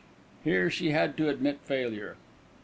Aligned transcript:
Here 0.43 0.71
she 0.71 0.89
had 0.89 1.15
to 1.17 1.29
admit 1.29 1.59
failure. 1.63 2.15